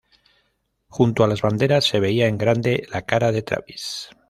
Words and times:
Junto 0.89 1.23
a 1.23 1.27
las 1.27 1.43
banderas 1.43 1.85
se 1.85 1.99
veía 1.99 2.25
en 2.25 2.39
grande 2.39 2.87
la 2.89 3.03
cara 3.05 3.31
de 3.31 3.43
Travis. 3.43 4.09